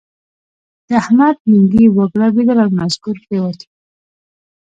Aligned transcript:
د 0.87 0.89
احمد 1.01 1.35
لېنګي 1.49 1.85
وګړبېدل 1.95 2.57
او 2.63 2.69
نسکور 2.79 3.15
پرېوت. 3.25 3.59